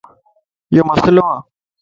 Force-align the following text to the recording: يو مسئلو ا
يو 0.75 0.81
مسئلو 0.89 1.19
ا 1.29 1.29